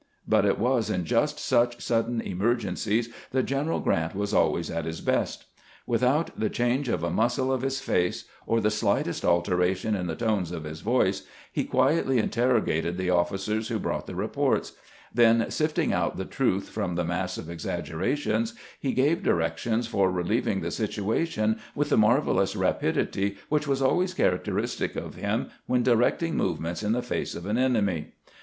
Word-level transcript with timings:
But 0.27 0.45
it 0.47 0.57
was 0.57 0.89
in 0.89 1.05
just 1.05 1.37
such 1.37 1.79
sudden 1.79 2.21
emergencies 2.21 3.09
that 3.29 3.43
General 3.43 3.79
Grant 3.79 4.15
was 4.15 4.33
always 4.33 4.71
at 4.71 4.85
his 4.85 4.99
best. 4.99 5.45
Without 5.85 6.31
the 6.39 6.49
change 6.49 6.89
of 6.89 7.03
a 7.03 7.11
muscle 7.11 7.53
of 7.53 7.61
his 7.61 7.79
face, 7.79 8.25
or 8.47 8.59
the 8.59 8.71
slightest 8.71 9.23
alteration 9.23 9.93
in 9.93 10.07
the 10.07 10.15
tones 10.15 10.51
of 10.51 10.63
his 10.63 10.81
voice, 10.81 11.21
he 11.51 11.65
quietly 11.65 12.17
interrogated 12.17 12.97
the 12.97 13.11
officers 13.11 13.67
who 13.67 13.77
brought 13.77 14.07
the 14.07 14.15
reports; 14.15 14.71
then, 15.13 15.51
sifting 15.51 15.93
out 15.93 16.17
the 16.17 16.25
truth 16.25 16.69
from 16.69 16.95
the 16.95 17.05
mass 17.05 17.37
of 17.37 17.47
exaggerations, 17.47 18.55
he 18.79 18.93
gave 18.93 19.21
directions 19.21 19.85
for 19.85 20.09
relieving 20.09 20.61
the 20.61 20.71
situation 20.71 21.59
with 21.75 21.89
the 21.89 21.95
marvelous 21.97 22.55
rapidity 22.55 23.37
which 23.49 23.67
was 23.67 23.83
always 23.83 24.15
characteristic 24.15 24.95
of 24.95 25.13
him 25.13 25.51
when 25.67 25.83
directing 25.83 26.35
movements 26.35 26.81
in 26.81 26.91
the 26.93 27.03
face 27.03 27.35
of 27.35 27.45
an 27.45 27.59
enemy. 27.59 28.13